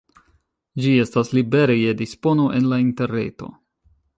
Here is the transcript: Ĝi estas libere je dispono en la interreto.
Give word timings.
Ĝi 0.85 0.93
estas 1.03 1.29
libere 1.39 1.75
je 1.81 1.93
dispono 2.01 2.49
en 2.61 2.67
la 2.73 2.81
interreto. 2.87 3.53